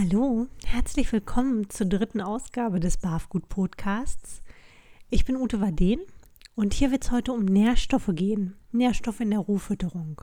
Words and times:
Hallo, 0.00 0.46
herzlich 0.64 1.12
willkommen 1.12 1.70
zur 1.70 1.88
dritten 1.88 2.20
Ausgabe 2.20 2.78
des 2.78 2.98
Barfgut 2.98 3.48
Podcasts. 3.48 4.42
Ich 5.10 5.24
bin 5.24 5.34
Ute 5.34 5.60
Waden 5.60 5.98
und 6.54 6.72
hier 6.72 6.92
wird 6.92 7.02
es 7.02 7.10
heute 7.10 7.32
um 7.32 7.44
Nährstoffe 7.44 8.10
gehen. 8.14 8.54
Nährstoffe 8.70 9.18
in 9.18 9.30
der 9.30 9.40
Rohfütterung. 9.40 10.22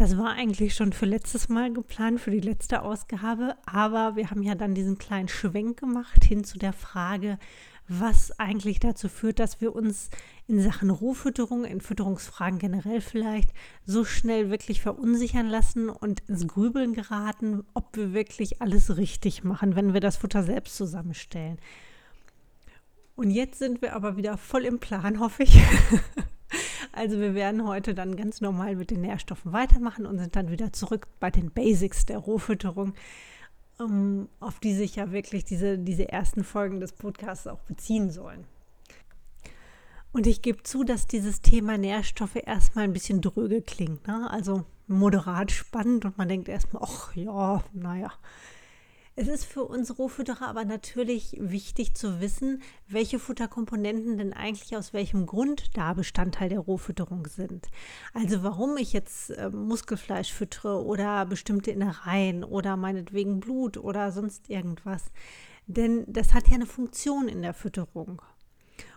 Das 0.00 0.16
war 0.16 0.32
eigentlich 0.32 0.74
schon 0.74 0.94
für 0.94 1.04
letztes 1.04 1.50
Mal 1.50 1.74
geplant, 1.74 2.22
für 2.22 2.30
die 2.30 2.40
letzte 2.40 2.80
Ausgabe, 2.80 3.54
aber 3.66 4.16
wir 4.16 4.30
haben 4.30 4.42
ja 4.42 4.54
dann 4.54 4.74
diesen 4.74 4.96
kleinen 4.96 5.28
Schwenk 5.28 5.78
gemacht 5.78 6.24
hin 6.24 6.42
zu 6.42 6.58
der 6.58 6.72
Frage, 6.72 7.38
was 7.86 8.32
eigentlich 8.40 8.80
dazu 8.80 9.10
führt, 9.10 9.38
dass 9.38 9.60
wir 9.60 9.76
uns 9.76 10.08
in 10.46 10.58
Sachen 10.58 10.88
Rohfütterung, 10.88 11.66
in 11.66 11.82
Fütterungsfragen 11.82 12.58
generell 12.58 13.02
vielleicht, 13.02 13.50
so 13.84 14.06
schnell 14.06 14.48
wirklich 14.48 14.80
verunsichern 14.80 15.48
lassen 15.48 15.90
und 15.90 16.20
ins 16.20 16.48
Grübeln 16.48 16.94
geraten, 16.94 17.62
ob 17.74 17.94
wir 17.94 18.14
wirklich 18.14 18.62
alles 18.62 18.96
richtig 18.96 19.44
machen, 19.44 19.76
wenn 19.76 19.92
wir 19.92 20.00
das 20.00 20.16
Futter 20.16 20.42
selbst 20.42 20.78
zusammenstellen. 20.78 21.58
Und 23.16 23.32
jetzt 23.32 23.58
sind 23.58 23.82
wir 23.82 23.94
aber 23.94 24.16
wieder 24.16 24.38
voll 24.38 24.64
im 24.64 24.78
Plan, 24.78 25.20
hoffe 25.20 25.42
ich. 25.42 25.60
Also 26.92 27.18
wir 27.20 27.34
werden 27.34 27.66
heute 27.66 27.94
dann 27.94 28.16
ganz 28.16 28.40
normal 28.40 28.76
mit 28.76 28.90
den 28.90 29.02
Nährstoffen 29.02 29.52
weitermachen 29.52 30.06
und 30.06 30.18
sind 30.18 30.34
dann 30.36 30.50
wieder 30.50 30.72
zurück 30.72 31.06
bei 31.20 31.30
den 31.30 31.50
Basics 31.50 32.06
der 32.06 32.18
Rohfütterung 32.18 32.94
um, 33.78 34.28
auf 34.40 34.60
die 34.60 34.74
sich 34.74 34.96
ja 34.96 35.10
wirklich 35.10 35.44
diese, 35.44 35.78
diese 35.78 36.08
ersten 36.08 36.44
Folgen 36.44 36.80
des 36.80 36.92
Podcasts 36.92 37.46
auch 37.46 37.60
beziehen 37.60 38.10
sollen. 38.10 38.44
Und 40.12 40.26
ich 40.26 40.42
gebe 40.42 40.62
zu, 40.62 40.84
dass 40.84 41.06
dieses 41.06 41.40
Thema 41.40 41.78
Nährstoffe 41.78 42.36
erstmal 42.44 42.84
ein 42.84 42.92
bisschen 42.92 43.20
dröge 43.20 43.62
klingt. 43.62 44.06
Ne? 44.06 44.28
Also 44.30 44.64
moderat 44.88 45.52
spannend 45.52 46.04
und 46.04 46.18
man 46.18 46.28
denkt 46.28 46.48
erstmal, 46.48 46.82
ach 46.84 47.14
ja, 47.14 47.62
naja, 47.72 48.12
es 49.20 49.28
ist 49.28 49.44
für 49.44 49.64
uns 49.64 49.98
Rohfütterer 49.98 50.48
aber 50.48 50.64
natürlich 50.64 51.36
wichtig 51.38 51.94
zu 51.94 52.22
wissen, 52.22 52.62
welche 52.88 53.18
Futterkomponenten 53.18 54.16
denn 54.16 54.32
eigentlich 54.32 54.74
aus 54.78 54.94
welchem 54.94 55.26
Grund 55.26 55.76
da 55.76 55.92
Bestandteil 55.92 56.48
der 56.48 56.60
Rohfütterung 56.60 57.26
sind. 57.26 57.68
Also 58.14 58.42
warum 58.42 58.78
ich 58.78 58.94
jetzt 58.94 59.28
äh, 59.32 59.50
Muskelfleisch 59.50 60.32
füttere 60.32 60.82
oder 60.82 61.26
bestimmte 61.26 61.70
Innereien 61.70 62.44
oder 62.44 62.78
meinetwegen 62.78 63.40
Blut 63.40 63.76
oder 63.76 64.10
sonst 64.10 64.48
irgendwas. 64.48 65.12
Denn 65.66 66.04
das 66.06 66.32
hat 66.32 66.48
ja 66.48 66.54
eine 66.54 66.64
Funktion 66.64 67.28
in 67.28 67.42
der 67.42 67.52
Fütterung. 67.52 68.22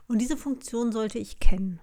Und 0.07 0.19
diese 0.19 0.37
Funktion 0.37 0.93
sollte 0.93 1.19
ich 1.19 1.41
kennen. 1.41 1.81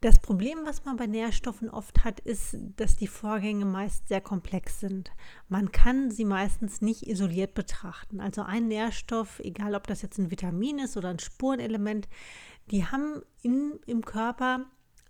Das 0.00 0.20
Problem, 0.20 0.60
was 0.64 0.84
man 0.84 0.96
bei 0.96 1.08
Nährstoffen 1.08 1.68
oft 1.68 2.04
hat, 2.04 2.20
ist, 2.20 2.56
dass 2.76 2.94
die 2.94 3.08
Vorgänge 3.08 3.64
meist 3.64 4.06
sehr 4.06 4.20
komplex 4.20 4.78
sind. 4.78 5.10
Man 5.48 5.72
kann 5.72 6.12
sie 6.12 6.24
meistens 6.24 6.80
nicht 6.80 7.08
isoliert 7.08 7.54
betrachten. 7.54 8.20
Also 8.20 8.42
ein 8.42 8.68
Nährstoff, 8.68 9.40
egal 9.40 9.74
ob 9.74 9.88
das 9.88 10.02
jetzt 10.02 10.18
ein 10.18 10.30
Vitamin 10.30 10.78
ist 10.78 10.96
oder 10.96 11.08
ein 11.08 11.18
Spurenelement, 11.18 12.08
die 12.70 12.86
haben 12.86 13.22
in, 13.42 13.80
im 13.86 14.04
Körper 14.04 14.66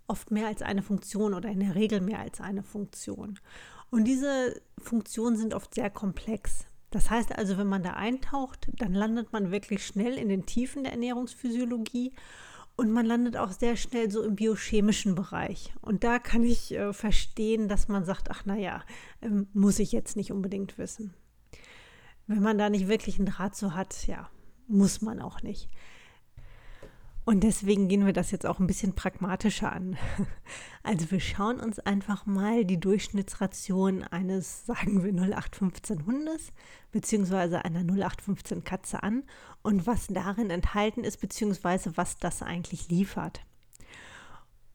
oft 0.07 0.31
mehr 0.31 0.47
als 0.47 0.63
eine 0.63 0.81
Funktion 0.81 1.35
oder 1.35 1.49
in 1.49 1.59
der 1.59 1.75
Regel 1.75 2.01
mehr 2.01 2.19
als 2.19 2.41
eine 2.41 2.63
Funktion. 2.63 3.39
Und 3.91 4.05
diese 4.05 4.59
Funktionen 4.79 5.37
sind 5.37 5.53
oft 5.53 5.75
sehr 5.75 5.91
komplex. 5.91 6.65
Das 6.89 7.11
heißt 7.11 7.37
also, 7.37 7.59
wenn 7.59 7.67
man 7.67 7.83
da 7.83 7.93
eintaucht, 7.93 8.69
dann 8.77 8.95
landet 8.95 9.31
man 9.33 9.51
wirklich 9.51 9.85
schnell 9.85 10.17
in 10.17 10.29
den 10.29 10.47
Tiefen 10.47 10.83
der 10.83 10.93
Ernährungsphysiologie 10.93 12.13
und 12.79 12.91
man 12.91 13.05
landet 13.05 13.35
auch 13.35 13.51
sehr 13.51 13.75
schnell 13.75 14.09
so 14.09 14.23
im 14.23 14.35
biochemischen 14.35 15.13
Bereich. 15.13 15.73
Und 15.81 16.03
da 16.03 16.17
kann 16.17 16.43
ich 16.43 16.73
äh, 16.73 16.93
verstehen, 16.93 17.67
dass 17.67 17.89
man 17.89 18.05
sagt, 18.05 18.31
ach 18.31 18.45
naja, 18.45 18.83
ähm, 19.21 19.47
muss 19.53 19.79
ich 19.79 19.91
jetzt 19.91 20.15
nicht 20.15 20.31
unbedingt 20.31 20.77
wissen. 20.77 21.13
Wenn 22.25 22.41
man 22.41 22.57
da 22.57 22.69
nicht 22.69 22.87
wirklich 22.87 23.17
einen 23.17 23.27
Draht 23.27 23.55
zu 23.55 23.75
hat, 23.75 24.07
ja, 24.07 24.29
muss 24.67 25.01
man 25.01 25.21
auch 25.21 25.41
nicht. 25.41 25.69
Und 27.29 27.41
deswegen 27.41 27.89
gehen 27.89 28.07
wir 28.07 28.13
das 28.13 28.31
jetzt 28.31 28.47
auch 28.47 28.57
ein 28.57 28.65
bisschen 28.65 28.95
pragmatischer 28.95 29.71
an. 29.71 29.97
Also 30.81 31.11
wir 31.11 31.19
schauen 31.19 31.59
uns 31.59 31.77
einfach 31.77 32.25
mal 32.25 32.65
die 32.65 32.79
Durchschnittsration 32.79 34.03
eines, 34.03 34.65
sagen 34.65 35.03
wir 35.03 35.11
0815 35.11 36.07
Hundes 36.07 36.51
beziehungsweise 36.91 37.63
einer 37.63 37.81
0815 37.81 38.63
Katze 38.63 39.03
an 39.03 39.25
und 39.61 39.85
was 39.85 40.07
darin 40.07 40.49
enthalten 40.49 41.03
ist, 41.03 41.17
beziehungsweise 41.21 41.95
was 41.97 42.17
das 42.17 42.41
eigentlich 42.41 42.89
liefert. 42.89 43.41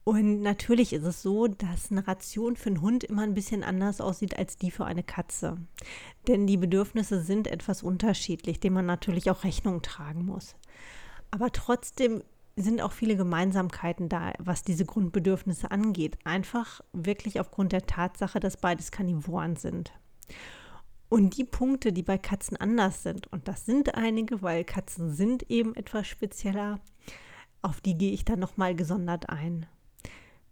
Und 0.05 0.41
natürlich 0.41 0.93
ist 0.93 1.03
es 1.03 1.21
so, 1.21 1.47
dass 1.47 1.91
eine 1.91 2.07
Ration 2.07 2.55
für 2.55 2.69
einen 2.69 2.81
Hund 2.81 3.03
immer 3.03 3.23
ein 3.23 3.33
bisschen 3.33 3.63
anders 3.63 3.99
aussieht 3.99 4.37
als 4.37 4.55
die 4.55 4.71
für 4.71 4.85
eine 4.85 5.03
Katze. 5.03 5.57
Denn 6.29 6.47
die 6.47 6.55
Bedürfnisse 6.55 7.21
sind 7.21 7.47
etwas 7.47 7.83
unterschiedlich, 7.83 8.61
dem 8.61 8.73
man 8.73 8.85
natürlich 8.85 9.29
auch 9.29 9.43
Rechnung 9.43 9.81
tragen 9.81 10.23
muss. 10.23 10.55
Aber 11.31 11.51
trotzdem 11.51 12.23
sind 12.55 12.81
auch 12.81 12.91
viele 12.91 13.17
Gemeinsamkeiten 13.17 14.07
da, 14.07 14.33
was 14.39 14.63
diese 14.63 14.85
Grundbedürfnisse 14.85 15.71
angeht. 15.71 16.17
Einfach 16.23 16.81
wirklich 16.93 17.39
aufgrund 17.39 17.73
der 17.73 17.85
Tatsache, 17.85 18.39
dass 18.39 18.57
beides 18.57 18.91
Karnivoren 18.91 19.55
sind. 19.55 19.91
Und 21.09 21.37
die 21.37 21.43
Punkte, 21.43 21.93
die 21.93 22.03
bei 22.03 22.17
Katzen 22.17 22.57
anders 22.57 23.03
sind, 23.03 23.27
und 23.27 23.47
das 23.47 23.65
sind 23.65 23.95
einige, 23.95 24.41
weil 24.41 24.63
Katzen 24.63 25.13
sind 25.13 25.49
eben 25.49 25.75
etwas 25.75 26.07
spezieller, 26.07 26.79
auf 27.61 27.81
die 27.81 27.97
gehe 27.97 28.11
ich 28.11 28.25
dann 28.25 28.39
nochmal 28.39 28.75
gesondert 28.75 29.29
ein. 29.29 29.65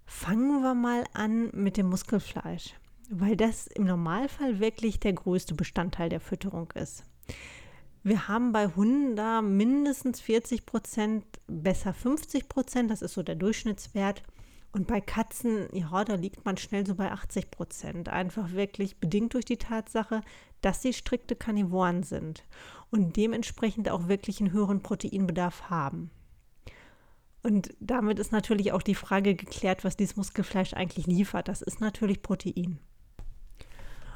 Fangen 0.05 0.61
wir 0.61 0.73
mal 0.73 1.05
an 1.13 1.49
mit 1.53 1.77
dem 1.77 1.87
Muskelfleisch, 1.87 2.73
weil 3.09 3.35
das 3.35 3.67
im 3.67 3.85
Normalfall 3.85 4.59
wirklich 4.59 4.99
der 4.99 5.13
größte 5.13 5.55
Bestandteil 5.55 6.09
der 6.09 6.19
Fütterung 6.19 6.71
ist. 6.73 7.03
Wir 8.05 8.27
haben 8.27 8.51
bei 8.51 8.67
Hunden 8.67 9.15
da 9.15 9.41
mindestens 9.41 10.19
40 10.19 10.65
Prozent, 10.65 11.23
besser 11.47 11.93
50 11.93 12.49
Prozent, 12.49 12.91
das 12.91 13.01
ist 13.01 13.13
so 13.13 13.23
der 13.23 13.35
Durchschnittswert. 13.35 14.23
Und 14.73 14.87
bei 14.87 14.99
Katzen, 14.99 15.69
ja, 15.71 16.03
da 16.03 16.15
liegt 16.15 16.43
man 16.45 16.57
schnell 16.57 16.85
so 16.85 16.95
bei 16.95 17.11
80 17.11 17.49
Prozent. 17.49 18.09
Einfach 18.09 18.51
wirklich 18.51 18.97
bedingt 18.97 19.35
durch 19.35 19.45
die 19.45 19.57
Tatsache, 19.57 20.21
dass 20.61 20.81
sie 20.81 20.91
strikte 20.91 21.35
Karnivoren 21.35 22.03
sind 22.03 22.43
und 22.89 23.15
dementsprechend 23.15 23.89
auch 23.89 24.07
wirklich 24.07 24.41
einen 24.41 24.51
höheren 24.51 24.81
Proteinbedarf 24.81 25.69
haben. 25.69 26.09
Und 27.43 27.73
damit 27.79 28.19
ist 28.19 28.31
natürlich 28.31 28.71
auch 28.71 28.81
die 28.81 28.95
Frage 28.95 29.35
geklärt, 29.35 29.83
was 29.83 29.95
dieses 29.95 30.17
Muskelfleisch 30.17 30.73
eigentlich 30.73 31.07
liefert. 31.07 31.47
Das 31.47 31.61
ist 31.61 31.79
natürlich 31.79 32.21
Protein. 32.21 32.79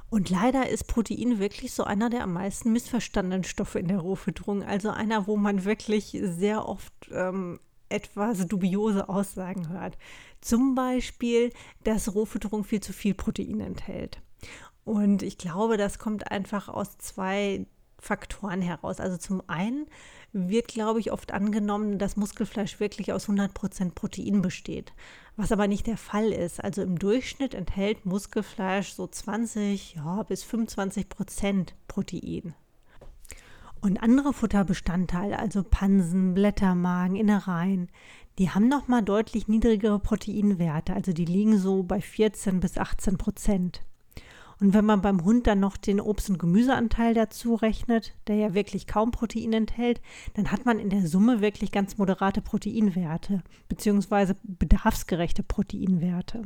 Und 0.10 0.30
leider 0.30 0.70
ist 0.70 0.88
Protein 0.88 1.40
wirklich 1.40 1.74
so 1.74 1.84
einer 1.84 2.10
der 2.10 2.24
am 2.24 2.34
meisten 2.34 2.72
missverstandenen 2.72 3.44
Stoffe 3.44 3.80
in 3.80 3.90
der 3.90 4.00
Rohfütterung. 4.00 4.64
Also 4.64 4.90
einer, 4.90 5.28
wo 5.28 5.36
man 5.36 5.66
wirklich 5.66 6.18
sehr 6.22 6.68
oft 6.68 6.94
ähm, 7.12 7.60
etwas 7.90 8.48
dubiose 8.48 9.10
Aussagen 9.10 9.70
hört. 9.70 9.98
Zum 10.40 10.76
Beispiel, 10.76 11.52
dass 11.84 12.14
Rohfütterung 12.14 12.64
viel 12.64 12.82
zu 12.82 12.94
viel 12.94 13.16
Protein 13.16 13.60
enthält. 13.60 14.22
Und 14.86 15.24
ich 15.24 15.38
glaube, 15.38 15.76
das 15.76 16.00
kommt 16.00 16.32
einfach 16.32 16.70
aus 16.70 16.98
zwei 16.98 17.66
Faktoren 18.08 18.62
heraus. 18.62 19.00
Also 19.00 19.18
zum 19.18 19.44
einen 19.48 19.86
wird, 20.32 20.70
glaube 20.70 21.00
ich, 21.00 21.12
oft 21.12 21.34
angenommen, 21.34 22.00
dass 22.00 22.16
Muskelfleisch 22.16 22.80
wirklich 22.80 23.12
aus 23.12 23.28
100% 23.28 23.92
Protein 23.92 24.42
besteht, 24.42 24.94
was 25.36 25.52
aber 25.52 25.68
nicht 25.68 25.88
der 25.88 25.98
Fall 25.98 26.32
ist. 26.32 26.64
Also 26.64 26.82
im 26.82 26.98
Durchschnitt 26.98 27.54
enthält 27.54 28.06
Muskelfleisch 28.06 28.94
so 28.94 29.08
20 29.08 29.96
ja, 29.96 30.24
bis 30.24 30.46
25% 30.46 31.70
Protein. 31.88 32.56
Und 33.82 34.02
andere 34.02 34.34
Futterbestandteile, 34.34 35.38
also 35.38 35.64
Pansen, 35.64 36.34
Blättermagen, 36.34 37.16
Innereien, 37.16 37.90
die 38.40 38.50
haben 38.50 38.68
nochmal 38.68 39.04
deutlich 39.04 39.48
niedrigere 39.48 40.00
Proteinwerte. 40.00 40.94
Also 40.94 41.12
die 41.12 41.26
liegen 41.26 41.58
so 41.58 41.84
bei 41.84 42.02
14 42.02 42.60
bis 42.60 42.78
18 42.78 43.18
Prozent. 43.18 43.82
Und 44.60 44.74
wenn 44.74 44.86
man 44.86 45.02
beim 45.02 45.24
Hund 45.24 45.46
dann 45.46 45.60
noch 45.60 45.78
den 45.78 46.02
Obst- 46.02 46.30
und 46.30 46.40
Gemüseanteil 46.40 47.14
dazu 47.14 47.56
rechnet, 47.56 48.16
der 48.28 48.38
ja 48.38 48.54
wirklich 48.54 48.88
kaum 48.88 49.12
Protein 49.12 49.54
enthält, 49.54 50.02
dann 50.34 50.52
hat 50.52 50.66
man 50.66 50.80
in 50.80 50.90
der 50.90 51.06
Summe 51.08 51.42
wirklich 51.42 51.72
ganz 51.72 51.98
moderate 51.98 52.42
Proteinwerte, 52.42 53.44
beziehungsweise 53.70 54.36
bedarfsgerechte 54.44 55.44
Proteinwerte. 55.44 56.44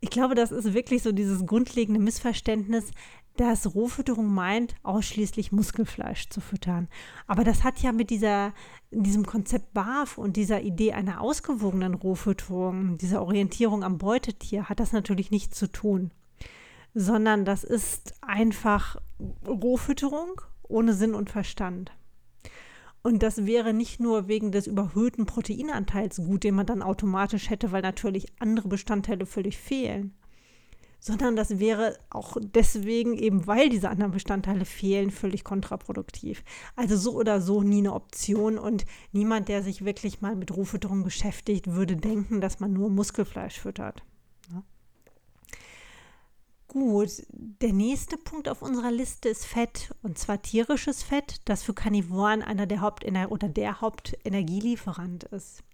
Ich 0.00 0.10
glaube, 0.10 0.34
das 0.34 0.50
ist 0.50 0.72
wirklich 0.72 1.02
so 1.02 1.12
dieses 1.12 1.46
grundlegende 1.46 2.00
Missverständnis, 2.00 2.90
dass 3.36 3.74
Rohfütterung 3.74 4.26
meint, 4.26 4.74
ausschließlich 4.82 5.52
Muskelfleisch 5.52 6.30
zu 6.30 6.40
füttern. 6.40 6.88
Aber 7.26 7.44
das 7.44 7.62
hat 7.62 7.78
ja 7.80 7.92
mit 7.92 8.10
dieser, 8.10 8.52
diesem 8.90 9.24
Konzept 9.24 9.72
BAF 9.72 10.18
und 10.18 10.36
dieser 10.36 10.62
Idee 10.62 10.94
einer 10.94 11.20
ausgewogenen 11.20 11.94
Rohfütterung, 11.94 12.98
dieser 12.98 13.22
Orientierung 13.22 13.84
am 13.84 13.98
Beutetier, 13.98 14.68
hat 14.68 14.80
das 14.80 14.92
natürlich 14.92 15.30
nichts 15.30 15.56
zu 15.56 15.70
tun 15.70 16.10
sondern 16.94 17.44
das 17.44 17.64
ist 17.64 18.14
einfach 18.20 18.96
Rohfütterung 19.46 20.40
ohne 20.62 20.94
Sinn 20.94 21.14
und 21.14 21.30
Verstand. 21.30 21.92
Und 23.02 23.22
das 23.22 23.46
wäre 23.46 23.72
nicht 23.72 23.98
nur 23.98 24.28
wegen 24.28 24.52
des 24.52 24.66
überhöhten 24.66 25.24
Proteinanteils 25.24 26.18
gut, 26.18 26.44
den 26.44 26.54
man 26.54 26.66
dann 26.66 26.82
automatisch 26.82 27.48
hätte, 27.48 27.72
weil 27.72 27.82
natürlich 27.82 28.26
andere 28.38 28.68
Bestandteile 28.68 29.24
völlig 29.24 29.56
fehlen, 29.56 30.14
sondern 30.98 31.34
das 31.34 31.58
wäre 31.58 31.96
auch 32.10 32.36
deswegen 32.38 33.16
eben, 33.16 33.46
weil 33.46 33.70
diese 33.70 33.88
anderen 33.88 34.12
Bestandteile 34.12 34.66
fehlen, 34.66 35.10
völlig 35.10 35.44
kontraproduktiv. 35.44 36.44
Also 36.76 36.94
so 36.96 37.14
oder 37.14 37.40
so 37.40 37.62
nie 37.62 37.78
eine 37.78 37.94
Option 37.94 38.58
und 38.58 38.84
niemand, 39.12 39.48
der 39.48 39.62
sich 39.62 39.82
wirklich 39.82 40.20
mal 40.20 40.36
mit 40.36 40.54
Rohfütterung 40.54 41.02
beschäftigt, 41.02 41.68
würde 41.68 41.96
denken, 41.96 42.42
dass 42.42 42.60
man 42.60 42.74
nur 42.74 42.90
Muskelfleisch 42.90 43.58
füttert. 43.58 44.02
Gut, 46.72 47.10
der 47.32 47.72
nächste 47.72 48.16
Punkt 48.16 48.48
auf 48.48 48.62
unserer 48.62 48.92
Liste 48.92 49.28
ist 49.28 49.44
Fett 49.44 49.92
und 50.04 50.18
zwar 50.18 50.40
tierisches 50.40 51.02
Fett, 51.02 51.40
das 51.46 51.64
für 51.64 51.74
Karnivoren 51.74 52.42
einer 52.42 52.66
der 52.66 52.80
Hauptener 52.80 53.32
oder 53.32 53.48
der 53.48 53.80
Hauptenergielieferant 53.80 55.24
ist. 55.24 55.64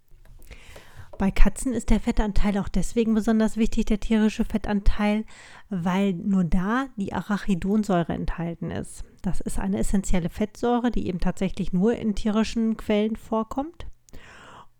Bei 1.18 1.30
Katzen 1.30 1.74
ist 1.74 1.90
der 1.90 2.00
Fettanteil 2.00 2.56
auch 2.56 2.68
deswegen 2.68 3.12
besonders 3.12 3.58
wichtig, 3.58 3.84
der 3.84 4.00
tierische 4.00 4.46
Fettanteil, 4.46 5.26
weil 5.68 6.14
nur 6.14 6.44
da 6.44 6.86
die 6.96 7.12
Arachidonsäure 7.12 8.14
enthalten 8.14 8.70
ist. 8.70 9.04
Das 9.20 9.42
ist 9.42 9.58
eine 9.58 9.76
essentielle 9.78 10.30
Fettsäure, 10.30 10.90
die 10.90 11.08
eben 11.08 11.20
tatsächlich 11.20 11.74
nur 11.74 11.94
in 11.94 12.14
tierischen 12.14 12.78
Quellen 12.78 13.16
vorkommt 13.16 13.86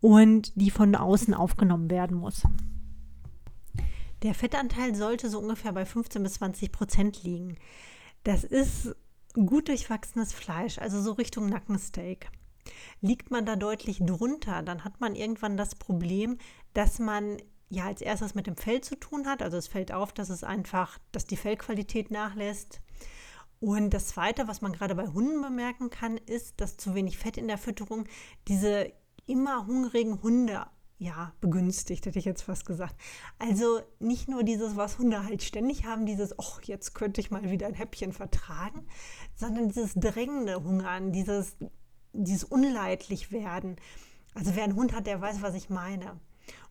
und 0.01 0.51
die 0.59 0.71
von 0.71 0.95
außen 0.95 1.35
aufgenommen 1.35 1.91
werden 1.91 2.17
muss. 2.17 2.41
Der 4.27 4.35
Fettanteil 4.35 4.93
sollte 4.93 5.29
so 5.29 5.39
ungefähr 5.39 5.71
bei 5.71 5.85
15 5.85 6.21
bis 6.21 6.33
20 6.33 6.73
Prozent 6.73 7.23
liegen. 7.23 7.57
Das 8.25 8.43
ist 8.43 8.93
gut 9.33 9.69
durchwachsenes 9.69 10.33
Fleisch, 10.33 10.79
also 10.79 11.01
so 11.01 11.13
Richtung 11.13 11.47
Nackensteak. 11.47 12.29
Liegt 12.99 13.31
man 13.31 13.45
da 13.45 13.55
deutlich 13.55 13.99
drunter, 14.05 14.63
dann 14.63 14.83
hat 14.83 14.99
man 14.99 15.15
irgendwann 15.15 15.55
das 15.55 15.75
Problem, 15.75 16.37
dass 16.73 16.99
man 16.99 17.37
ja 17.69 17.85
als 17.85 18.01
erstes 18.01 18.35
mit 18.35 18.47
dem 18.47 18.57
Fell 18.57 18.81
zu 18.81 18.99
tun 18.99 19.27
hat. 19.27 19.41
Also 19.41 19.55
es 19.55 19.69
fällt 19.69 19.93
auf, 19.93 20.11
dass 20.11 20.29
es 20.29 20.43
einfach, 20.43 20.99
dass 21.13 21.25
die 21.25 21.37
Fellqualität 21.37 22.11
nachlässt. 22.11 22.81
Und 23.61 23.91
das 23.91 24.07
Zweite, 24.07 24.49
was 24.49 24.59
man 24.59 24.73
gerade 24.73 24.95
bei 24.95 25.07
Hunden 25.07 25.41
bemerken 25.41 25.89
kann, 25.89 26.17
ist, 26.17 26.59
dass 26.59 26.75
zu 26.75 26.95
wenig 26.95 27.17
Fett 27.17 27.37
in 27.37 27.47
der 27.47 27.57
Fütterung 27.57 28.03
diese 28.49 28.91
immer 29.25 29.67
hungrigen 29.67 30.21
Hunde 30.21 30.65
ja, 30.99 31.33
begünstigt, 31.41 32.05
hätte 32.05 32.19
ich 32.19 32.25
jetzt 32.25 32.41
fast 32.41 32.65
gesagt. 32.65 32.95
Also 33.37 33.81
nicht 33.99 34.27
nur 34.27 34.43
dieses, 34.43 34.75
was 34.75 34.97
Hunde 34.97 35.23
halt 35.23 35.43
ständig 35.43 35.85
haben, 35.85 36.05
dieses, 36.05 36.37
oh, 36.39 36.59
jetzt 36.63 36.95
könnte 36.95 37.21
ich 37.21 37.29
mal 37.29 37.49
wieder 37.51 37.67
ein 37.67 37.75
Häppchen 37.75 38.13
vertragen, 38.13 38.87
sondern 39.35 39.69
dieses 39.69 39.93
drängende 39.93 40.63
Hungern, 40.63 41.11
dieses 41.11 41.55
dieses 42.17 42.43
unleidlich 42.43 43.31
werden. 43.31 43.77
Also 44.33 44.55
wer 44.55 44.63
einen 44.63 44.75
Hund 44.75 44.93
hat, 44.93 45.07
der 45.07 45.21
weiß, 45.21 45.41
was 45.41 45.55
ich 45.55 45.69
meine. 45.69 46.19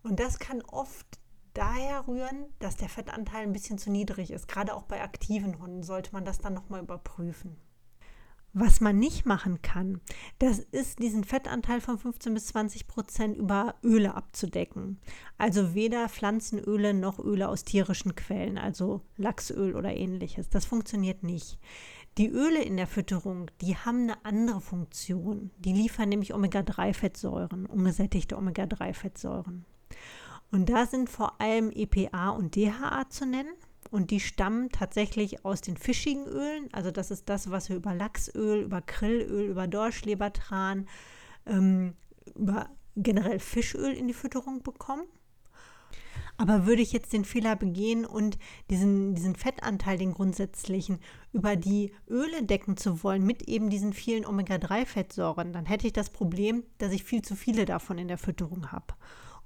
Und 0.02 0.20
das 0.20 0.38
kann 0.38 0.62
oft 0.62 1.06
daher 1.54 2.06
rühren, 2.06 2.46
dass 2.58 2.76
der 2.76 2.88
Fettanteil 2.88 3.42
ein 3.42 3.52
bisschen 3.52 3.78
zu 3.78 3.90
niedrig 3.90 4.30
ist. 4.30 4.48
Gerade 4.48 4.74
auch 4.74 4.82
bei 4.82 5.02
aktiven 5.02 5.58
Hunden 5.58 5.82
sollte 5.82 6.12
man 6.12 6.24
das 6.24 6.38
dann 6.38 6.54
nochmal 6.54 6.82
überprüfen. 6.82 7.56
Was 8.58 8.80
man 8.80 8.98
nicht 8.98 9.26
machen 9.26 9.60
kann, 9.60 10.00
das 10.38 10.60
ist 10.60 10.98
diesen 11.00 11.24
Fettanteil 11.24 11.82
von 11.82 11.98
15 11.98 12.32
bis 12.32 12.46
20 12.46 12.86
Prozent 12.86 13.36
über 13.36 13.74
Öle 13.84 14.14
abzudecken. 14.14 14.98
Also 15.36 15.74
weder 15.74 16.08
Pflanzenöle 16.08 16.94
noch 16.94 17.18
Öle 17.18 17.50
aus 17.50 17.64
tierischen 17.64 18.14
Quellen, 18.14 18.56
also 18.56 19.02
Lachsöl 19.18 19.76
oder 19.76 19.94
ähnliches. 19.94 20.48
Das 20.48 20.64
funktioniert 20.64 21.22
nicht. 21.22 21.58
Die 22.16 22.30
Öle 22.30 22.62
in 22.62 22.78
der 22.78 22.86
Fütterung, 22.86 23.50
die 23.60 23.76
haben 23.76 24.04
eine 24.04 24.24
andere 24.24 24.62
Funktion. 24.62 25.50
Die 25.58 25.74
liefern 25.74 26.08
nämlich 26.08 26.32
Omega-3-Fettsäuren, 26.32 27.66
ungesättigte 27.66 28.38
Omega-3-Fettsäuren. 28.38 29.66
Und 30.50 30.70
da 30.70 30.86
sind 30.86 31.10
vor 31.10 31.42
allem 31.42 31.70
EPA 31.70 32.30
und 32.30 32.56
DHA 32.56 33.10
zu 33.10 33.26
nennen. 33.26 33.52
Und 33.90 34.10
die 34.10 34.20
stammen 34.20 34.70
tatsächlich 34.70 35.44
aus 35.44 35.60
den 35.60 35.76
fischigen 35.76 36.26
Ölen. 36.26 36.68
Also 36.72 36.90
das 36.90 37.10
ist 37.10 37.28
das, 37.28 37.50
was 37.50 37.68
wir 37.68 37.76
über 37.76 37.94
Lachsöl, 37.94 38.62
über 38.62 38.82
Krillöl, 38.82 39.50
über 39.50 39.66
Dorschlebertran, 39.66 40.88
ähm, 41.46 41.94
über 42.34 42.68
generell 42.96 43.38
Fischöl 43.38 43.92
in 43.92 44.08
die 44.08 44.14
Fütterung 44.14 44.62
bekommen. 44.62 45.04
Aber 46.38 46.66
würde 46.66 46.82
ich 46.82 46.92
jetzt 46.92 47.12
den 47.12 47.24
Fehler 47.24 47.56
begehen 47.56 48.04
und 48.04 48.38
diesen, 48.68 49.14
diesen 49.14 49.36
Fettanteil, 49.36 49.96
den 49.96 50.12
grundsätzlichen, 50.12 50.98
über 51.32 51.56
die 51.56 51.92
Öle 52.08 52.42
decken 52.42 52.76
zu 52.76 53.02
wollen, 53.02 53.24
mit 53.24 53.48
eben 53.48 53.70
diesen 53.70 53.94
vielen 53.94 54.26
Omega-3-Fettsäuren, 54.26 55.52
dann 55.52 55.64
hätte 55.64 55.86
ich 55.86 55.94
das 55.94 56.10
Problem, 56.10 56.64
dass 56.78 56.92
ich 56.92 57.04
viel 57.04 57.22
zu 57.22 57.36
viele 57.36 57.64
davon 57.64 57.96
in 57.96 58.08
der 58.08 58.18
Fütterung 58.18 58.70
habe. 58.70 58.94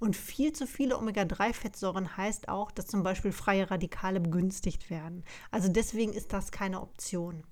Und 0.01 0.15
viel 0.15 0.51
zu 0.51 0.65
viele 0.65 0.97
Omega-3-Fettsäuren 0.97 2.17
heißt 2.17 2.49
auch, 2.49 2.71
dass 2.71 2.87
zum 2.87 3.03
Beispiel 3.03 3.31
freie 3.31 3.69
Radikale 3.69 4.19
begünstigt 4.19 4.89
werden. 4.89 5.23
Also 5.51 5.69
deswegen 5.69 6.11
ist 6.11 6.33
das 6.33 6.51
keine 6.51 6.81
Option. 6.81 7.43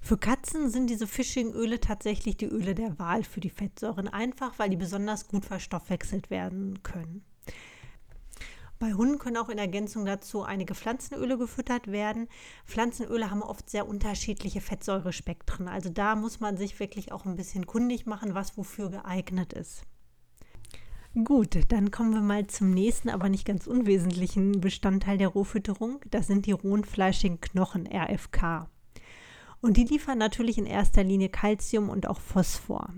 Für 0.00 0.18
Katzen 0.18 0.68
sind 0.68 0.90
diese 0.90 1.06
fischigen 1.06 1.52
Öle 1.52 1.78
tatsächlich 1.78 2.36
die 2.36 2.48
Öle 2.48 2.74
der 2.74 2.98
Wahl 2.98 3.22
für 3.22 3.38
die 3.38 3.50
Fettsäuren, 3.50 4.08
einfach 4.08 4.58
weil 4.58 4.68
die 4.68 4.76
besonders 4.76 5.28
gut 5.28 5.44
verstoffwechselt 5.44 6.28
werden 6.28 6.82
können. 6.82 7.24
Bei 8.80 8.92
Hunden 8.92 9.20
können 9.20 9.36
auch 9.36 9.48
in 9.48 9.58
Ergänzung 9.58 10.06
dazu 10.06 10.42
einige 10.42 10.74
Pflanzenöle 10.74 11.38
gefüttert 11.38 11.86
werden. 11.86 12.26
Pflanzenöle 12.66 13.30
haben 13.30 13.44
oft 13.44 13.70
sehr 13.70 13.86
unterschiedliche 13.86 14.60
Fettsäurespektren. 14.60 15.68
Also 15.68 15.90
da 15.90 16.16
muss 16.16 16.40
man 16.40 16.56
sich 16.56 16.80
wirklich 16.80 17.12
auch 17.12 17.26
ein 17.26 17.36
bisschen 17.36 17.64
kundig 17.64 18.06
machen, 18.06 18.34
was 18.34 18.56
wofür 18.58 18.90
geeignet 18.90 19.52
ist. 19.52 19.84
Gut, 21.24 21.56
dann 21.68 21.90
kommen 21.90 22.12
wir 22.12 22.20
mal 22.20 22.46
zum 22.46 22.72
nächsten, 22.72 23.08
aber 23.08 23.30
nicht 23.30 23.46
ganz 23.46 23.66
unwesentlichen 23.66 24.60
Bestandteil 24.60 25.16
der 25.16 25.28
Rohfütterung. 25.28 26.00
Das 26.10 26.26
sind 26.26 26.44
die 26.44 26.52
rohen 26.52 26.84
fleischigen 26.84 27.40
Knochen, 27.40 27.86
RFK. 27.86 28.68
Und 29.62 29.78
die 29.78 29.84
liefern 29.84 30.18
natürlich 30.18 30.58
in 30.58 30.66
erster 30.66 31.02
Linie 31.02 31.30
Calcium 31.30 31.88
und 31.88 32.06
auch 32.06 32.20
Phosphor. 32.20 32.92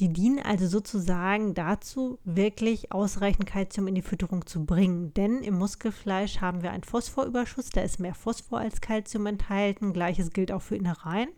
Die 0.00 0.12
dienen 0.12 0.38
also 0.38 0.66
sozusagen 0.66 1.54
dazu, 1.54 2.18
wirklich 2.24 2.92
ausreichend 2.92 3.46
Kalzium 3.46 3.86
in 3.86 3.94
die 3.94 4.02
Fütterung 4.02 4.44
zu 4.44 4.66
bringen. 4.66 5.14
Denn 5.14 5.42
im 5.42 5.54
Muskelfleisch 5.54 6.42
haben 6.42 6.62
wir 6.62 6.72
einen 6.72 6.84
Phosphorüberschuss, 6.84 7.70
da 7.70 7.80
ist 7.80 8.00
mehr 8.00 8.14
Phosphor 8.14 8.58
als 8.58 8.82
Kalzium 8.82 9.24
enthalten. 9.24 9.94
Gleiches 9.94 10.30
gilt 10.30 10.52
auch 10.52 10.62
für 10.62 10.76
Innereien. 10.76 11.30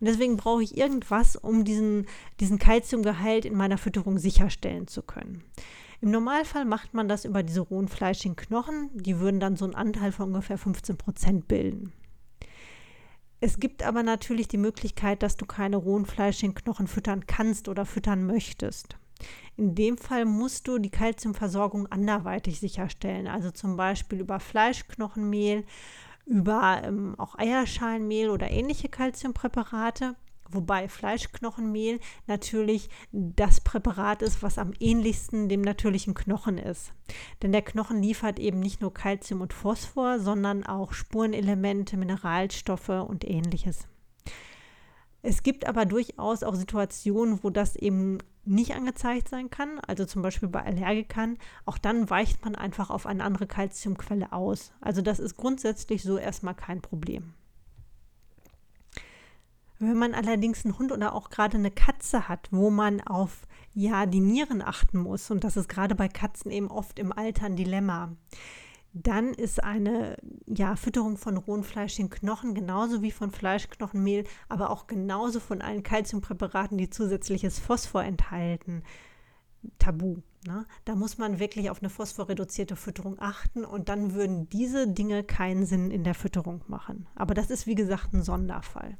Und 0.00 0.06
deswegen 0.06 0.36
brauche 0.36 0.62
ich 0.62 0.76
irgendwas, 0.76 1.36
um 1.36 1.64
diesen, 1.64 2.06
diesen 2.40 2.58
Kalziumgehalt 2.58 3.44
in 3.44 3.54
meiner 3.54 3.78
Fütterung 3.78 4.18
sicherstellen 4.18 4.86
zu 4.86 5.02
können. 5.02 5.44
Im 6.00 6.10
Normalfall 6.10 6.64
macht 6.64 6.94
man 6.94 7.08
das 7.08 7.26
über 7.26 7.42
diese 7.42 7.60
rohen 7.60 7.88
fleischigen 7.88 8.36
Knochen. 8.36 8.90
Die 8.94 9.18
würden 9.18 9.40
dann 9.40 9.56
so 9.56 9.66
einen 9.66 9.74
Anteil 9.74 10.12
von 10.12 10.28
ungefähr 10.28 10.56
15 10.56 10.96
Prozent 10.96 11.48
bilden. 11.48 11.92
Es 13.40 13.58
gibt 13.58 13.82
aber 13.82 14.02
natürlich 14.02 14.48
die 14.48 14.58
Möglichkeit, 14.58 15.22
dass 15.22 15.36
du 15.36 15.44
keine 15.44 15.76
rohen 15.76 16.06
fleischigen 16.06 16.54
Knochen 16.54 16.86
füttern 16.86 17.26
kannst 17.26 17.68
oder 17.68 17.84
füttern 17.84 18.26
möchtest. 18.26 18.96
In 19.56 19.74
dem 19.74 19.98
Fall 19.98 20.24
musst 20.24 20.68
du 20.68 20.78
die 20.78 20.90
Kalziumversorgung 20.90 21.86
anderweitig 21.88 22.60
sicherstellen, 22.60 23.26
also 23.26 23.50
zum 23.50 23.76
Beispiel 23.76 24.20
über 24.20 24.40
Fleischknochenmehl, 24.40 25.64
über 26.26 26.82
ähm, 26.84 27.14
auch 27.18 27.36
Eierschalenmehl 27.38 28.30
oder 28.30 28.50
ähnliche 28.50 28.88
Kalziumpräparate 28.88 30.14
wobei 30.52 30.88
Fleischknochenmehl 30.88 32.00
natürlich 32.26 32.88
das 33.12 33.60
Präparat 33.60 34.22
ist, 34.22 34.42
was 34.42 34.58
am 34.58 34.72
ähnlichsten 34.80 35.48
dem 35.48 35.62
natürlichen 35.62 36.14
Knochen 36.14 36.58
ist. 36.58 36.92
Denn 37.42 37.52
der 37.52 37.62
Knochen 37.62 38.02
liefert 38.02 38.38
eben 38.38 38.60
nicht 38.60 38.80
nur 38.80 38.92
Kalzium 38.92 39.40
und 39.40 39.52
Phosphor, 39.52 40.18
sondern 40.20 40.64
auch 40.64 40.92
Spurenelemente, 40.92 41.96
Mineralstoffe 41.96 42.88
und 42.88 43.28
ähnliches. 43.28 43.86
Es 45.22 45.42
gibt 45.42 45.66
aber 45.66 45.84
durchaus 45.84 46.42
auch 46.42 46.54
Situationen, 46.54 47.42
wo 47.42 47.50
das 47.50 47.76
eben 47.76 48.18
nicht 48.44 48.74
angezeigt 48.74 49.28
sein 49.28 49.50
kann, 49.50 49.78
also 49.80 50.06
zum 50.06 50.22
Beispiel 50.22 50.48
bei 50.48 50.64
Allergikern. 50.64 51.36
Auch 51.66 51.78
dann 51.78 52.08
weicht 52.08 52.44
man 52.44 52.54
einfach 52.54 52.90
auf 52.90 53.06
eine 53.06 53.22
andere 53.22 53.46
Kalziumquelle 53.46 54.32
aus. 54.32 54.72
Also 54.80 55.02
das 55.02 55.18
ist 55.18 55.36
grundsätzlich 55.36 56.02
so 56.02 56.16
erstmal 56.16 56.54
kein 56.54 56.80
Problem. 56.80 57.34
Wenn 59.78 59.96
man 59.96 60.14
allerdings 60.14 60.64
einen 60.64 60.78
Hund 60.78 60.92
oder 60.92 61.14
auch 61.14 61.30
gerade 61.30 61.56
eine 61.56 61.70
Katze 61.70 62.28
hat, 62.28 62.48
wo 62.50 62.70
man 62.70 63.00
auf 63.00 63.46
ja 63.72 64.04
die 64.04 64.20
Nieren 64.20 64.62
achten 64.62 64.98
muss, 64.98 65.30
und 65.30 65.44
das 65.44 65.56
ist 65.56 65.68
gerade 65.68 65.94
bei 65.94 66.08
Katzen 66.08 66.50
eben 66.50 66.68
oft 66.68 66.98
im 66.98 67.12
Alter 67.12 67.46
ein 67.46 67.56
Dilemma, 67.56 68.12
dann 68.92 69.32
ist 69.34 69.62
eine 69.62 70.16
ja, 70.46 70.74
Fütterung 70.74 71.16
von 71.16 71.36
rohen 71.36 71.62
fleischigen 71.62 72.10
Knochen 72.10 72.54
genauso 72.54 73.02
wie 73.02 73.12
von 73.12 73.30
Fleischknochenmehl, 73.30 74.24
aber 74.48 74.70
auch 74.70 74.86
genauso 74.86 75.38
von 75.38 75.62
allen 75.62 75.82
Kalziumpräparaten, 75.82 76.76
die 76.76 76.90
zusätzliches 76.90 77.58
Phosphor 77.58 78.02
enthalten, 78.02 78.82
tabu. 79.78 80.22
Ne? 80.46 80.66
Da 80.84 80.94
muss 80.94 81.18
man 81.18 81.38
wirklich 81.38 81.70
auf 81.70 81.80
eine 81.80 81.90
phosphorreduzierte 81.90 82.74
Fütterung 82.74 83.16
achten 83.20 83.64
und 83.64 83.88
dann 83.88 84.14
würden 84.14 84.48
diese 84.48 84.88
Dinge 84.88 85.22
keinen 85.22 85.66
Sinn 85.66 85.90
in 85.90 86.02
der 86.02 86.14
Fütterung 86.14 86.62
machen. 86.66 87.06
Aber 87.14 87.34
das 87.34 87.50
ist 87.50 87.66
wie 87.66 87.74
gesagt 87.74 88.12
ein 88.12 88.22
Sonderfall. 88.22 88.96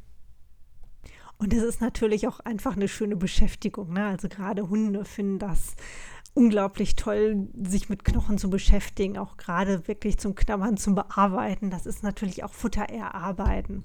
Und 1.38 1.54
es 1.54 1.62
ist 1.62 1.80
natürlich 1.80 2.28
auch 2.28 2.40
einfach 2.40 2.76
eine 2.76 2.87
schöne 2.87 3.16
Beschäftigung. 3.16 3.94
Ne? 3.94 4.04
Also 4.04 4.28
gerade 4.28 4.68
Hunde 4.68 5.06
finden 5.06 5.38
das 5.38 5.75
unglaublich 6.34 6.96
toll, 6.96 7.49
sich 7.54 7.88
mit 7.88 8.04
Knochen 8.04 8.38
zu 8.38 8.50
beschäftigen, 8.50 9.18
auch 9.18 9.37
gerade 9.37 9.87
wirklich 9.88 10.18
zum 10.18 10.34
Knabbern, 10.34 10.76
zum 10.76 10.94
Bearbeiten. 10.94 11.70
Das 11.70 11.87
ist 11.87 12.02
natürlich 12.02 12.44
auch 12.44 12.52
Futter 12.52 12.84
erarbeiten. 12.84 13.84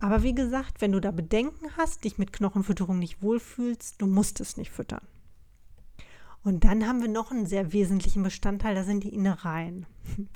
Aber 0.00 0.22
wie 0.22 0.34
gesagt, 0.34 0.80
wenn 0.80 0.92
du 0.92 1.00
da 1.00 1.10
Bedenken 1.10 1.76
hast, 1.76 2.04
dich 2.04 2.18
mit 2.18 2.32
Knochenfütterung 2.32 2.98
nicht 2.98 3.22
wohlfühlst, 3.22 4.00
du 4.00 4.06
musst 4.06 4.40
es 4.40 4.56
nicht 4.56 4.70
füttern. 4.70 5.06
Und 6.44 6.64
dann 6.64 6.86
haben 6.86 7.02
wir 7.02 7.08
noch 7.08 7.30
einen 7.30 7.46
sehr 7.46 7.72
wesentlichen 7.72 8.22
Bestandteil, 8.22 8.74
das 8.74 8.86
sind 8.86 9.04
die 9.04 9.14
Innereien. 9.14 9.86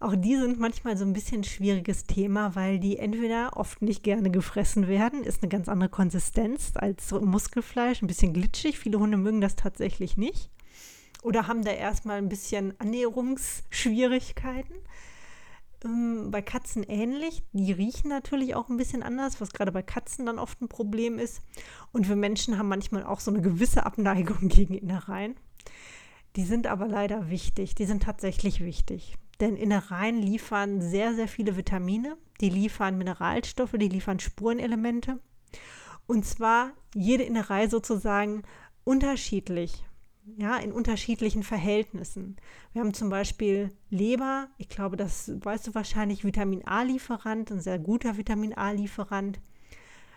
Auch 0.00 0.14
die 0.16 0.36
sind 0.36 0.58
manchmal 0.58 0.96
so 0.96 1.04
ein 1.04 1.12
bisschen 1.12 1.40
ein 1.40 1.44
schwieriges 1.44 2.04
Thema, 2.04 2.54
weil 2.54 2.78
die 2.78 2.98
entweder 2.98 3.56
oft 3.56 3.80
nicht 3.80 4.02
gerne 4.02 4.30
gefressen 4.30 4.88
werden, 4.88 5.22
ist 5.22 5.42
eine 5.42 5.48
ganz 5.48 5.68
andere 5.68 5.88
Konsistenz 5.88 6.72
als 6.74 7.12
Muskelfleisch, 7.12 8.02
ein 8.02 8.08
bisschen 8.08 8.32
glitschig. 8.32 8.78
Viele 8.78 8.98
Hunde 8.98 9.16
mögen 9.16 9.40
das 9.40 9.56
tatsächlich 9.56 10.16
nicht. 10.16 10.50
Oder 11.22 11.46
haben 11.46 11.64
da 11.64 11.70
erstmal 11.70 12.18
ein 12.18 12.28
bisschen 12.28 12.78
Annäherungsschwierigkeiten. 12.78 14.74
Ähm, 15.84 16.30
bei 16.30 16.42
Katzen 16.42 16.82
ähnlich. 16.82 17.42
Die 17.52 17.72
riechen 17.72 18.08
natürlich 18.08 18.54
auch 18.54 18.68
ein 18.68 18.76
bisschen 18.76 19.02
anders, 19.02 19.40
was 19.40 19.52
gerade 19.52 19.72
bei 19.72 19.82
Katzen 19.82 20.26
dann 20.26 20.38
oft 20.38 20.60
ein 20.60 20.68
Problem 20.68 21.18
ist. 21.18 21.42
Und 21.92 22.08
wir 22.08 22.16
Menschen 22.16 22.58
haben 22.58 22.68
manchmal 22.68 23.04
auch 23.04 23.20
so 23.20 23.30
eine 23.30 23.42
gewisse 23.42 23.84
Abneigung 23.86 24.36
gegen 24.48 24.74
Innereien. 24.74 25.36
Die 26.36 26.44
sind 26.44 26.66
aber 26.66 26.88
leider 26.88 27.30
wichtig. 27.30 27.74
Die 27.74 27.86
sind 27.86 28.02
tatsächlich 28.02 28.64
wichtig. 28.64 29.16
Denn 29.40 29.56
Innereien 29.56 30.20
liefern 30.20 30.80
sehr, 30.80 31.14
sehr 31.14 31.28
viele 31.28 31.56
Vitamine. 31.56 32.16
Die 32.40 32.50
liefern 32.50 32.98
Mineralstoffe, 32.98 33.74
die 33.76 33.88
liefern 33.88 34.20
Spurenelemente. 34.20 35.20
Und 36.06 36.24
zwar 36.24 36.72
jede 36.94 37.24
Innerei 37.24 37.68
sozusagen 37.68 38.42
unterschiedlich 38.84 39.84
ja, 40.36 40.56
in 40.56 40.72
unterschiedlichen 40.72 41.42
Verhältnissen. 41.42 42.36
Wir 42.72 42.80
haben 42.80 42.94
zum 42.94 43.10
Beispiel 43.10 43.70
Leber, 43.90 44.48
ich 44.58 44.68
glaube, 44.68 44.96
das 44.96 45.30
weißt 45.44 45.66
du 45.66 45.74
wahrscheinlich, 45.74 46.24
Vitamin 46.24 46.66
A-Lieferant, 46.66 47.50
ein 47.50 47.60
sehr 47.60 47.78
guter 47.78 48.16
Vitamin 48.16 48.54
A-Lieferant. 48.54 49.40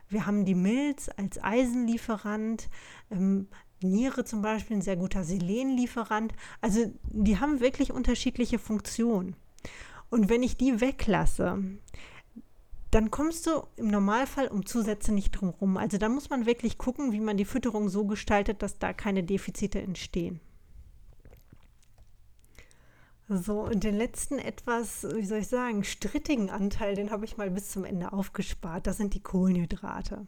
Wir 0.10 0.26
haben 0.26 0.46
die 0.46 0.56
Milz 0.56 1.10
als 1.18 1.44
Eisenlieferant, 1.44 2.70
ähm, 3.12 3.48
Niere 3.82 4.26
zum 4.26 4.42
Beispiel, 4.42 4.78
ein 4.78 4.82
sehr 4.82 4.96
guter 4.96 5.24
Selenlieferant. 5.24 6.34
Also 6.62 6.92
die 7.04 7.40
haben 7.40 7.60
wirklich 7.60 7.92
unterschiedliche 7.92 8.58
Funktionen. 8.58 9.36
Und 10.10 10.30
wenn 10.30 10.42
ich 10.42 10.58
die 10.58 10.82
weglasse, 10.82 11.62
dann 12.92 13.12
kommst 13.12 13.48
du 13.48 13.64
im 13.76 13.88
Normalfall 13.88 14.48
um 14.48 14.66
Zusätze 14.66 15.14
nicht 15.14 15.32
drum 15.32 15.50
rum. 15.50 15.78
Also 15.78 15.98
da 15.98 16.10
muss 16.10 16.30
man 16.30 16.46
wirklich 16.46 16.78
gucken, 16.78 17.12
wie 17.12 17.20
man 17.20 17.38
die 17.38 17.46
Fütterung 17.46 17.90
so 17.90 18.06
gestaltet, 18.06 18.62
dass 18.62 18.80
da 18.80 18.94
keine 18.94 19.24
Defizite 19.24 19.82
entstehen. 19.82 20.40
So, 23.30 23.60
und 23.60 23.84
den 23.84 23.98
letzten 23.98 24.40
etwas, 24.40 25.04
wie 25.04 25.26
soll 25.26 25.40
ich 25.40 25.50
sagen, 25.50 25.84
strittigen 25.84 26.50
Anteil, 26.50 26.96
den 26.96 27.12
habe 27.12 27.26
ich 27.26 27.36
mal 27.36 27.52
bis 27.52 27.72
zum 27.72 27.84
Ende 27.84 28.14
aufgespart. 28.14 28.88
Das 28.88 28.96
sind 28.96 29.14
die 29.14 29.22
Kohlenhydrate. 29.22 30.26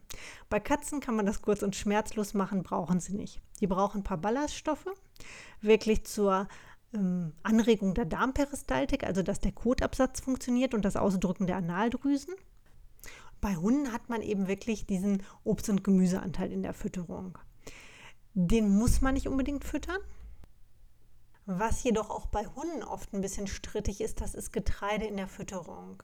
Bei 0.50 0.60
Katzen 0.60 1.00
kann 1.00 1.16
man 1.16 1.26
das 1.26 1.42
kurz 1.42 1.64
und 1.64 1.78
schmerzlos 1.78 2.34
machen, 2.34 2.62
brauchen 2.62 3.00
sie 3.00 3.14
nicht. 3.14 3.40
Die 3.62 3.68
brauchen 3.68 4.02
ein 4.02 4.04
paar 4.04 4.18
Ballaststoffe, 4.18 4.88
wirklich 5.62 6.04
zur 6.04 6.50
ähm, 6.94 7.32
Anregung 7.42 7.94
der 7.94 8.04
Darmperistaltik, 8.04 9.06
also 9.06 9.24
dass 9.24 9.40
der 9.40 9.54
Kotabsatz 9.54 10.20
funktioniert 10.20 10.74
und 10.74 10.84
das 10.84 10.98
Ausdrücken 10.98 11.48
der 11.48 11.56
Analdrüsen. 11.56 12.34
Bei 13.42 13.56
Hunden 13.56 13.94
hat 13.94 14.10
man 14.10 14.22
eben 14.22 14.48
wirklich 14.48 14.86
diesen 14.86 15.24
Obst- 15.44 15.70
und 15.70 15.84
Gemüseanteil 15.84 16.52
in 16.52 16.64
der 16.64 16.74
Fütterung. 16.74 17.38
Den 18.34 18.78
muss 18.78 19.02
man 19.02 19.14
nicht 19.14 19.28
unbedingt 19.28 19.64
füttern. 19.64 20.00
Was 21.46 21.84
jedoch 21.84 22.10
auch 22.10 22.28
bei 22.28 22.46
Hunden 22.46 22.84
oft 22.84 23.14
ein 23.14 23.22
bisschen 23.22 23.48
strittig 23.48 24.02
ist, 24.02 24.22
das 24.22 24.36
ist 24.36 24.54
Getreide 24.54 25.06
in 25.06 25.18
der 25.18 25.28
Fütterung. 25.28 26.04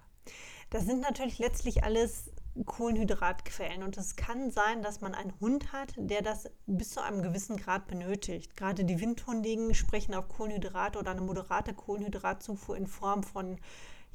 Das 0.72 0.86
sind 0.86 1.01
natürlich 1.01 1.38
letztlich 1.38 1.84
alles 1.84 2.32
Kohlenhydratquellen 2.65 3.84
und 3.84 3.98
es 3.98 4.15
kann 4.15 4.50
sein, 4.50 4.82
dass 4.82 5.01
man 5.01 5.13
einen 5.13 5.34
Hund 5.39 5.74
hat, 5.74 5.94
der 5.98 6.22
das 6.22 6.50
bis 6.65 6.92
zu 6.92 7.01
einem 7.04 7.22
gewissen 7.22 7.58
Grad 7.58 7.86
benötigt. 7.88 8.56
Gerade 8.56 8.86
die 8.86 9.00
Windhundigen 9.00 9.75
sprechen 9.75 10.15
auf 10.15 10.30
Kohlenhydrate 10.30 10.98
oder 10.98 11.12
eine 11.12 11.22
moderate 11.22 11.74
Kohlenhydratzufuhr 11.74 12.77
in 12.77 12.88
Form 12.88 13.24
von 13.24 13.60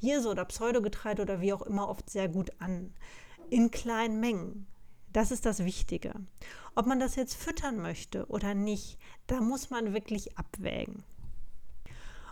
Hirse 0.01 0.29
oder 0.29 0.45
Pseudogetreide 0.45 1.21
oder 1.21 1.41
wie 1.41 1.53
auch 1.53 1.61
immer 1.61 1.87
oft 1.87 2.09
sehr 2.09 2.27
gut 2.27 2.49
an. 2.59 2.93
In 3.49 3.69
kleinen 3.69 4.19
Mengen. 4.19 4.67
Das 5.13 5.29
ist 5.29 5.45
das 5.45 5.63
Wichtige. 5.63 6.13
Ob 6.73 6.87
man 6.87 6.99
das 6.99 7.15
jetzt 7.15 7.35
füttern 7.35 7.77
möchte 7.77 8.25
oder 8.27 8.55
nicht, 8.55 8.97
da 9.27 9.41
muss 9.41 9.69
man 9.69 9.93
wirklich 9.93 10.37
abwägen. 10.37 11.03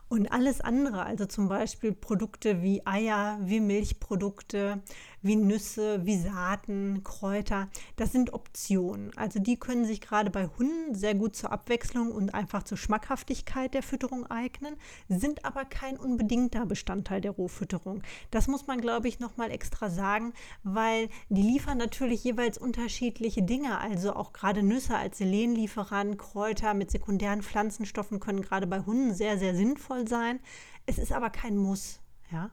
Und 0.08 0.32
alles 0.32 0.60
andere, 0.60 1.04
also 1.04 1.28
zum 1.28 1.48
Beispiel 1.48 1.94
Produkte 1.94 2.64
wie 2.64 2.86
Eier, 2.88 3.38
wie 3.44 3.60
Milchprodukte, 3.60 4.82
wie 5.22 5.36
Nüsse, 5.36 6.06
wie 6.06 6.18
Saaten, 6.18 7.04
Kräuter, 7.04 7.70
das 7.96 8.12
sind 8.12 8.34
Optionen. 8.34 9.12
Also 9.18 9.40
die 9.40 9.58
können 9.58 9.86
sich 9.86 10.02
gerade 10.02 10.30
bei 10.30 10.48
Hunden 10.48 10.96
sehr 10.96 11.16
gut 11.16 11.36
zur 11.36 11.52
Abwechslung 11.52 12.12
und 12.12 12.34
einfach 12.34 12.64
zur 12.64 12.78
Schmackhaftigkeit 12.78 13.74
der 13.74 13.84
Fütterung 13.84 14.26
eignen, 14.28 14.76
sind 15.08 15.46
aber 15.46 15.66
kein 15.66 15.98
unbedingter 15.98 16.66
Bestandteil 16.66 17.22
der 17.22 17.32
Rohfütterung. 17.32 18.04
Das 18.32 18.48
muss 18.48 18.68
man, 18.68 18.80
glaube 18.82 19.08
ich, 19.08 19.20
nochmal 19.20 19.52
extra 19.52 19.90
sagen, 19.90 20.34
weil 20.64 21.10
die 21.30 21.42
liefern 21.42 21.78
natürlich 21.78 22.24
jeweils 22.24 22.58
unterschiedliche 22.58 23.44
Dinge. 23.44 23.80
Also 23.80 24.16
auch 24.16 24.34
gerade 24.34 24.64
Nüsse 24.64 24.96
als 24.96 25.18
Selenlieferant, 25.18 26.18
Kräuter 26.18 26.74
mit 26.74 26.92
sekundären 26.92 27.42
Pflanzenstoffen 27.42 28.20
können 28.20 28.42
gerade 28.42 28.68
bei 28.68 28.80
Hunden 28.82 29.14
sehr, 29.14 29.38
sehr 29.38 29.56
sinnvoll 29.56 30.08
sein. 30.08 30.40
Es 30.86 30.98
ist 30.98 31.12
aber 31.12 31.30
kein 31.30 31.58
Muss. 31.58 32.00
Ja? 32.32 32.52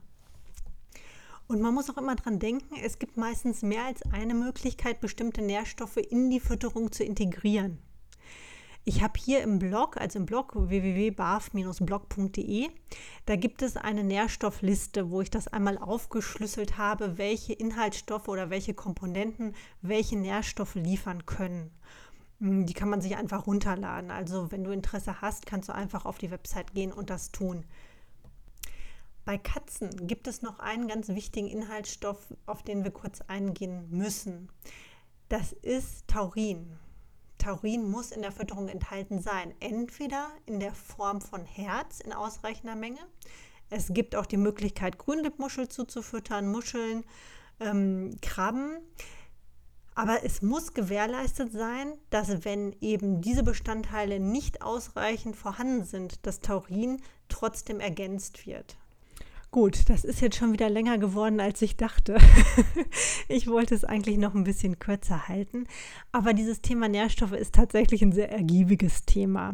Und 1.47 1.61
man 1.61 1.73
muss 1.73 1.89
auch 1.89 1.97
immer 1.97 2.15
dran 2.15 2.39
denken, 2.39 2.75
es 2.83 2.99
gibt 2.99 3.15
meistens 3.15 3.61
mehr 3.61 3.85
als 3.85 4.01
eine 4.11 4.33
Möglichkeit, 4.33 4.99
bestimmte 4.99 5.41
Nährstoffe 5.41 5.95
in 5.97 6.29
die 6.29 6.41
Fütterung 6.41 6.91
zu 6.91 7.05
integrieren. 7.05 7.79
Ich 8.83 9.01
habe 9.03 9.19
hier 9.19 9.41
im 9.41 9.59
Blog, 9.59 9.97
also 9.97 10.19
im 10.19 10.25
Blog 10.25 10.53
www.barf-blog.de, 10.55 12.69
da 13.25 13.35
gibt 13.35 13.61
es 13.61 13.75
eine 13.75 14.05
Nährstoffliste, 14.05 15.09
wo 15.09 15.19
ich 15.19 15.29
das 15.29 15.49
einmal 15.49 15.77
aufgeschlüsselt 15.77 16.77
habe, 16.77 17.17
welche 17.17 17.51
Inhaltsstoffe 17.51 18.29
oder 18.29 18.49
welche 18.49 18.73
Komponenten 18.73 19.55
welche 19.81 20.17
Nährstoffe 20.17 20.75
liefern 20.75 21.25
können. 21.25 21.71
Hm, 22.39 22.65
die 22.65 22.73
kann 22.73 22.89
man 22.89 23.01
sich 23.01 23.17
einfach 23.17 23.45
runterladen. 23.45 24.09
Also 24.09 24.51
wenn 24.51 24.63
du 24.63 24.71
Interesse 24.71 25.19
hast, 25.21 25.45
kannst 25.45 25.67
du 25.67 25.75
einfach 25.75 26.05
auf 26.05 26.17
die 26.17 26.31
Website 26.31 26.73
gehen 26.73 26.93
und 26.93 27.09
das 27.09 27.33
tun. 27.33 27.65
Bei 29.27 29.37
Katzen 29.37 30.07
gibt 30.07 30.25
es 30.29 30.41
noch 30.41 30.59
einen 30.59 30.87
ganz 30.87 31.09
wichtigen 31.09 31.49
Inhaltsstoff, 31.49 32.33
auf 32.45 32.63
den 32.63 32.85
wir 32.85 32.91
kurz 32.91 33.19
eingehen 33.27 33.89
müssen. 33.89 34.47
Das 35.27 35.51
ist 35.51 36.07
Taurin. 36.07 36.79
Taurin 37.37 37.91
muss 37.91 38.11
in 38.11 38.21
der 38.21 38.31
Fütterung 38.31 38.69
enthalten 38.69 39.21
sein, 39.21 39.53
entweder 39.59 40.29
in 40.45 40.61
der 40.61 40.71
Form 40.71 41.19
von 41.19 41.43
Herz 41.43 41.99
in 41.99 42.13
ausreichender 42.13 42.77
Menge. 42.77 43.01
Es 43.69 43.87
gibt 43.89 44.15
auch 44.15 44.27
die 44.27 44.37
Möglichkeit, 44.37 44.97
Grünlippmuschel 44.97 45.67
zuzufüttern, 45.67 46.49
Muscheln, 46.49 47.03
ähm, 47.59 48.15
Krabben. 48.21 48.77
Aber 49.93 50.23
es 50.23 50.41
muss 50.41 50.73
gewährleistet 50.73 51.51
sein, 51.51 51.95
dass 52.11 52.45
wenn 52.45 52.73
eben 52.79 53.19
diese 53.19 53.43
Bestandteile 53.43 54.21
nicht 54.21 54.61
ausreichend 54.61 55.35
vorhanden 55.35 55.83
sind, 55.83 56.25
das 56.25 56.39
Taurin 56.39 57.01
trotzdem 57.27 57.81
ergänzt 57.81 58.47
wird. 58.47 58.77
Gut, 59.51 59.89
das 59.89 60.03
ist 60.03 60.19
jetzt 60.19 60.35
schon 60.35 60.51
wieder 60.51 60.69
länger 60.69 60.97
geworden, 60.97 61.39
als 61.39 61.61
ich 61.61 61.77
dachte. 61.77 62.17
ich 63.29 63.47
wollte 63.47 63.75
es 63.75 63.85
eigentlich 63.85 64.17
noch 64.17 64.35
ein 64.35 64.43
bisschen 64.43 64.77
kürzer 64.77 65.27
halten, 65.29 65.67
aber 66.11 66.33
dieses 66.33 66.61
Thema 66.61 66.89
Nährstoffe 66.89 67.31
ist 67.31 67.55
tatsächlich 67.55 68.01
ein 68.01 68.11
sehr 68.11 68.29
ergiebiges 68.29 69.05
Thema. 69.05 69.53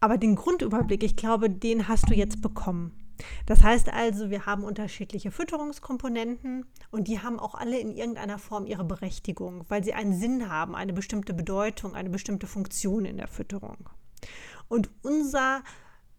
Aber 0.00 0.16
den 0.16 0.36
Grundüberblick, 0.36 1.02
ich 1.02 1.16
glaube, 1.16 1.50
den 1.50 1.88
hast 1.88 2.08
du 2.08 2.14
jetzt 2.14 2.40
bekommen. 2.40 2.92
Das 3.46 3.64
heißt 3.64 3.92
also, 3.92 4.30
wir 4.30 4.46
haben 4.46 4.62
unterschiedliche 4.62 5.32
Fütterungskomponenten 5.32 6.66
und 6.92 7.08
die 7.08 7.20
haben 7.20 7.40
auch 7.40 7.56
alle 7.56 7.78
in 7.80 7.90
irgendeiner 7.90 8.38
Form 8.38 8.64
ihre 8.64 8.84
Berechtigung, 8.84 9.64
weil 9.68 9.82
sie 9.82 9.94
einen 9.94 10.14
Sinn 10.14 10.48
haben, 10.48 10.76
eine 10.76 10.92
bestimmte 10.92 11.34
Bedeutung, 11.34 11.94
eine 11.94 12.10
bestimmte 12.10 12.46
Funktion 12.46 13.04
in 13.04 13.16
der 13.16 13.26
Fütterung. 13.26 13.90
Und 14.68 14.90
unser 15.02 15.62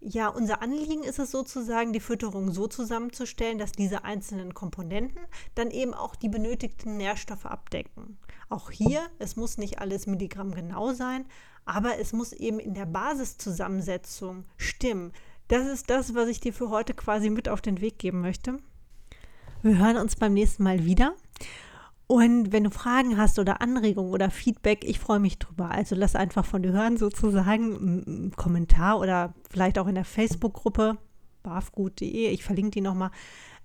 ja, 0.01 0.29
unser 0.29 0.61
Anliegen 0.61 1.03
ist 1.03 1.19
es 1.19 1.31
sozusagen, 1.31 1.91
die 1.91 1.99
Fütterung 1.99 2.51
so 2.51 2.67
zusammenzustellen, 2.67 3.57
dass 3.57 3.73
diese 3.73 4.05
einzelnen 4.05 4.53
Komponenten 4.53 5.21
dann 5.55 5.71
eben 5.71 5.93
auch 5.93 6.15
die 6.15 6.29
benötigten 6.29 6.97
Nährstoffe 6.97 7.45
abdecken. 7.45 8.17
Auch 8.47 8.71
hier, 8.71 9.01
es 9.19 9.35
muss 9.35 9.57
nicht 9.57 9.79
alles 9.79 10.07
Milligramm 10.07 10.53
genau 10.53 10.93
sein, 10.93 11.25
aber 11.65 11.99
es 11.99 12.13
muss 12.13 12.31
eben 12.31 12.59
in 12.59 12.73
der 12.73 12.85
Basiszusammensetzung 12.85 14.45
stimmen. 14.57 15.11
Das 15.49 15.67
ist 15.67 15.89
das, 15.89 16.15
was 16.15 16.29
ich 16.29 16.39
dir 16.39 16.53
für 16.53 16.69
heute 16.69 16.93
quasi 16.93 17.29
mit 17.29 17.49
auf 17.49 17.61
den 17.61 17.81
Weg 17.81 17.99
geben 17.99 18.21
möchte. 18.21 18.57
Wir 19.61 19.77
hören 19.77 19.97
uns 19.97 20.15
beim 20.15 20.33
nächsten 20.33 20.63
Mal 20.63 20.85
wieder. 20.85 21.13
Und 22.11 22.51
wenn 22.51 22.63
du 22.63 22.71
Fragen 22.71 23.19
hast 23.19 23.37
oder 23.37 23.61
Anregungen 23.61 24.11
oder 24.11 24.31
Feedback, 24.31 24.83
ich 24.83 24.97
freue 24.97 25.19
mich 25.19 25.37
drüber. 25.37 25.69
Also 25.69 25.95
lass 25.95 26.15
einfach 26.15 26.43
von 26.43 26.63
dir 26.63 26.71
hören, 26.71 26.97
sozusagen, 26.97 27.75
einen 27.77 28.33
Kommentar 28.35 28.99
oder 28.99 29.35
vielleicht 29.47 29.77
auch 29.77 29.85
in 29.85 29.93
der 29.93 30.05
Facebook-Gruppe 30.05 30.97
barfgut.de. 31.43 32.29
Ich 32.29 32.43
verlinke 32.43 32.71
die 32.71 32.81
nochmal. 32.81 33.11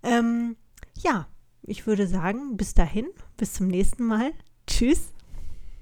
Ähm, 0.03 0.57
ja, 0.99 1.27
ich 1.63 1.87
würde 1.87 2.07
sagen, 2.07 2.59
bis 2.59 2.75
dahin, 2.75 3.07
bis 3.39 3.55
zum 3.55 3.69
nächsten 3.69 4.05
Mal. 4.05 4.33
Tschüss 4.67 5.14